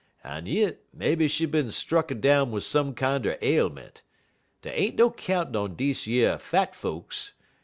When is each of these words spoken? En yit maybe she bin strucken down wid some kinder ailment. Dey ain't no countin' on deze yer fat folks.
En 0.25 0.47
yit 0.47 0.83
maybe 0.91 1.27
she 1.27 1.45
bin 1.45 1.67
strucken 1.67 2.19
down 2.21 2.49
wid 2.49 2.63
some 2.63 2.95
kinder 2.95 3.37
ailment. 3.43 4.01
Dey 4.63 4.71
ain't 4.73 4.95
no 4.95 5.11
countin' 5.11 5.55
on 5.55 5.75
deze 5.75 6.07
yer 6.07 6.39
fat 6.39 6.73
folks. 6.73 7.33